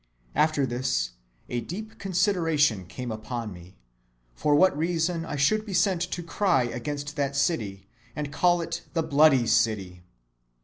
[0.33, 1.11] After this
[1.47, 3.77] a deep consideration came upon me,
[4.33, 8.81] for what reason I should be sent to cry against that city, and call it
[8.93, 10.01] The bloody city!